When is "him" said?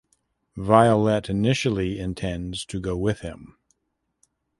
3.19-3.55